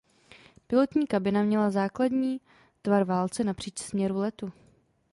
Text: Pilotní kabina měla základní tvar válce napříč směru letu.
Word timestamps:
Pilotní 0.67 1.07
kabina 1.07 1.43
měla 1.43 1.69
základní 1.71 2.41
tvar 2.81 3.03
válce 3.03 3.43
napříč 3.43 3.79
směru 3.79 4.17
letu. 4.17 4.53